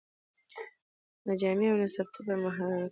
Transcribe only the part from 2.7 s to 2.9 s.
کي